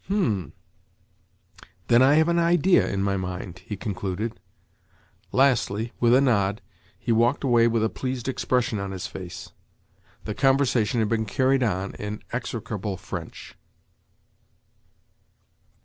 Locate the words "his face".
8.89-9.51